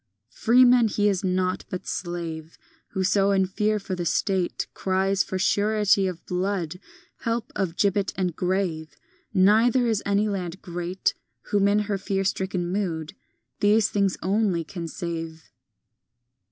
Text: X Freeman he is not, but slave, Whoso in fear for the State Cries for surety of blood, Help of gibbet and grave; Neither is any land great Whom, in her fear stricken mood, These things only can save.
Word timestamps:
X 0.31 0.39
Freeman 0.45 0.87
he 0.87 1.07
is 1.07 1.23
not, 1.23 1.63
but 1.69 1.85
slave, 1.85 2.57
Whoso 2.93 3.29
in 3.29 3.45
fear 3.45 3.77
for 3.77 3.93
the 3.93 4.03
State 4.03 4.65
Cries 4.73 5.23
for 5.23 5.37
surety 5.37 6.07
of 6.07 6.25
blood, 6.25 6.79
Help 7.17 7.51
of 7.55 7.77
gibbet 7.77 8.11
and 8.17 8.35
grave; 8.35 8.95
Neither 9.31 9.85
is 9.85 10.01
any 10.03 10.27
land 10.27 10.59
great 10.63 11.13
Whom, 11.51 11.67
in 11.67 11.79
her 11.81 11.99
fear 11.99 12.23
stricken 12.23 12.71
mood, 12.71 13.13
These 13.59 13.89
things 13.89 14.17
only 14.23 14.63
can 14.63 14.87
save. 14.87 15.51